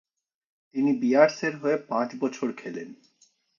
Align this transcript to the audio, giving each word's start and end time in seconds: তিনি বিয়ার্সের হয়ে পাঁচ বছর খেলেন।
তিনি 0.75 0.91
বিয়ার্সের 0.93 1.53
হয়ে 1.55 1.77
পাঁচ 1.89 2.09
বছর 2.21 2.47
খেলেন। 2.53 2.89